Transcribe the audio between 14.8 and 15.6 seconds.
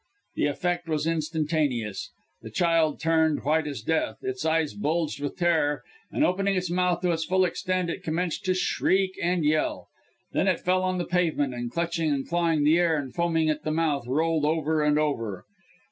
and over.